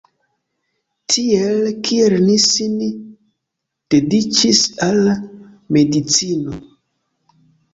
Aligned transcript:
Tiel 1.15 1.67
kiel 1.89 2.15
li 2.21 2.37
sin 2.45 2.79
dediĉis 3.95 4.63
al 4.89 4.99
medicino. 5.79 6.59